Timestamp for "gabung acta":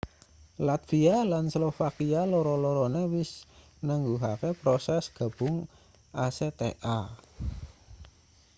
5.17-6.69